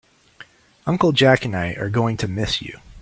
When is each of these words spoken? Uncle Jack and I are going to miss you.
Uncle 0.87 1.11
Jack 1.11 1.45
and 1.45 1.55
I 1.55 1.73
are 1.73 1.87
going 1.91 2.17
to 2.17 2.27
miss 2.27 2.59
you. 2.59 2.79